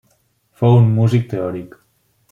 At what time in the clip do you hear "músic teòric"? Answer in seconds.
0.95-1.81